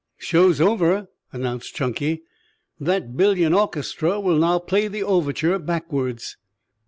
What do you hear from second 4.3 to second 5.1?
now play the